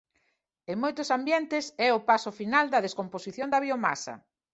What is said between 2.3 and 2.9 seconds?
final da